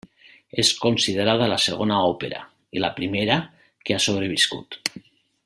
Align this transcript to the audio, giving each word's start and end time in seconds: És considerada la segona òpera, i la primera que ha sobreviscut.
És 0.61 0.69
considerada 0.85 1.49
la 1.51 1.59
segona 1.65 1.99
òpera, 2.13 2.41
i 2.79 2.83
la 2.87 2.91
primera 3.01 3.37
que 3.85 3.99
ha 3.99 4.01
sobreviscut. 4.07 4.81